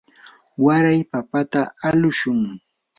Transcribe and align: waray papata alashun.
waray 0.65 0.99
papata 1.11 1.61
alashun. 1.87 2.39